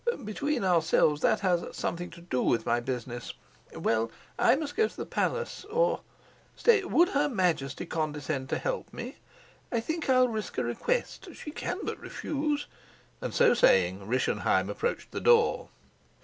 "Between 0.25 0.63
ourselves, 0.63 1.21
that 1.21 1.41
has 1.41 1.63
something 1.77 2.09
to 2.09 2.21
do 2.21 2.41
with 2.41 2.65
my 2.65 2.79
business. 2.79 3.35
Well, 3.75 4.09
I 4.39 4.55
must 4.55 4.75
go 4.75 4.87
to 4.87 4.97
the 4.97 5.05
palace. 5.05 5.63
Or 5.65 6.01
stay 6.55 6.83
would 6.83 7.09
her 7.09 7.29
Majesty 7.29 7.85
condescend 7.85 8.49
to 8.49 8.57
help 8.57 8.91
me? 8.91 9.17
I 9.71 9.79
think 9.79 10.09
I'll 10.09 10.27
risk 10.27 10.57
a 10.57 10.63
request. 10.63 11.35
She 11.35 11.51
can 11.51 11.81
but 11.83 11.99
refuse," 11.99 12.65
and 13.21 13.31
so 13.31 13.53
saying 13.53 14.07
Rischenheim 14.07 14.71
approached 14.71 15.11
the 15.11 15.21
door. 15.21 15.69